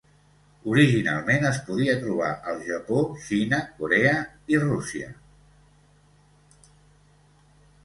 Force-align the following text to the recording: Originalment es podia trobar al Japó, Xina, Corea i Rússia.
Originalment 0.69 1.43
es 1.49 1.59
podia 1.67 1.95
trobar 2.05 2.29
al 2.53 2.63
Japó, 2.69 3.03
Xina, 3.27 3.61
Corea 3.83 4.17
i 4.55 4.61
Rússia. 4.65 5.13